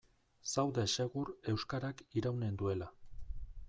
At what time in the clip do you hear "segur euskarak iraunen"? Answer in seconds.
0.93-2.61